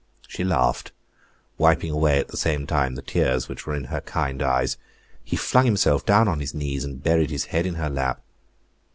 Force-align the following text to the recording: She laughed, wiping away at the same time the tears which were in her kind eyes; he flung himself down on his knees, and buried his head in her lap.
She 0.27 0.43
laughed, 0.43 0.93
wiping 1.59 1.91
away 1.91 2.17
at 2.17 2.29
the 2.29 2.35
same 2.35 2.65
time 2.65 2.95
the 2.95 3.03
tears 3.03 3.47
which 3.47 3.67
were 3.67 3.75
in 3.75 3.83
her 3.93 4.01
kind 4.01 4.41
eyes; 4.41 4.77
he 5.23 5.35
flung 5.35 5.65
himself 5.65 6.07
down 6.07 6.27
on 6.27 6.39
his 6.39 6.55
knees, 6.55 6.83
and 6.83 7.03
buried 7.03 7.29
his 7.29 7.45
head 7.53 7.67
in 7.67 7.75
her 7.75 7.87
lap. 7.87 8.19